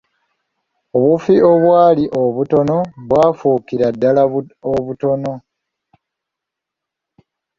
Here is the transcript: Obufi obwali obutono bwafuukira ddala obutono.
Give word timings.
Obufi 0.97 1.33
obwali 1.51 2.03
obutono 2.21 2.77
bwafuukira 3.09 3.87
ddala 3.95 4.21
obutono. 4.71 5.33